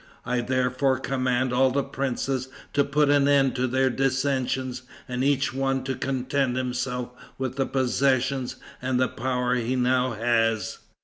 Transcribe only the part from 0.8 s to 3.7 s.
command all the princes to put an end to